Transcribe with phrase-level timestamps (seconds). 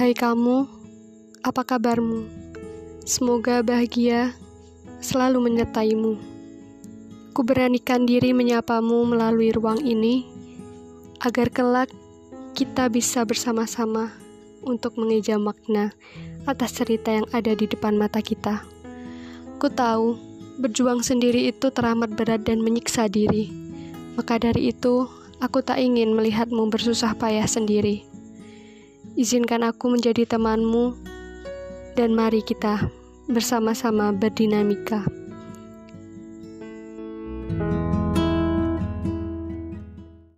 [0.00, 0.64] Hai kamu,
[1.44, 2.24] apa kabarmu?
[3.04, 4.32] Semoga bahagia
[5.04, 6.16] selalu menyertaimu.
[7.36, 10.24] Ku beranikan diri menyapamu melalui ruang ini,
[11.20, 11.92] agar kelak
[12.56, 14.08] kita bisa bersama-sama
[14.64, 15.92] untuk mengeja makna
[16.48, 18.64] atas cerita yang ada di depan mata kita.
[19.60, 20.16] Ku tahu,
[20.64, 23.52] berjuang sendiri itu teramat berat dan menyiksa diri.
[24.16, 25.04] Maka dari itu,
[25.44, 28.09] aku tak ingin melihatmu bersusah payah sendiri.
[29.18, 30.94] Izinkan aku menjadi temanmu,
[31.98, 32.86] dan mari kita
[33.26, 35.02] bersama-sama berdinamika.